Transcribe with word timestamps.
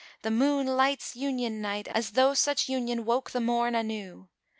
The 0.23 0.31
Moon 0.31 0.65
lights 0.65 1.15
Union 1.15 1.61
night 1.61 1.87
* 1.87 1.87
As 1.93 2.13
tho' 2.13 2.33
such 2.33 2.67
Union 2.67 3.05
woke 3.05 3.29
the 3.29 3.39
Morn 3.39 3.75
anew. 3.75 4.29